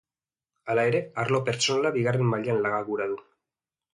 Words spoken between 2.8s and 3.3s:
gura du.